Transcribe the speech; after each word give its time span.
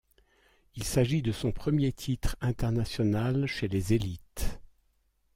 Il 0.73 0.83
s'agit 0.83 1.21
de 1.21 1.31
son 1.31 1.51
premier 1.51 1.91
titre 1.93 2.35
international 2.41 3.45
chez 3.45 3.67
les 3.67 3.93
élites. 3.93 4.59